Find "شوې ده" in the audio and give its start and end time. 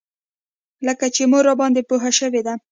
2.19-2.53